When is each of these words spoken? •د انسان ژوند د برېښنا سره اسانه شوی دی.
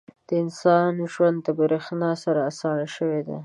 •د 0.27 0.29
انسان 0.43 0.91
ژوند 1.13 1.37
د 1.43 1.47
برېښنا 1.59 2.11
سره 2.23 2.39
اسانه 2.51 2.85
شوی 2.95 3.19
دی. 3.27 3.37